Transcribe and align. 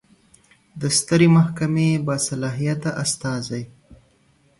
د 0.79 0.81
سترې 0.97 1.27
محکمې 1.37 1.89
باصلاحیته 2.07 2.89
استازی 3.03 3.63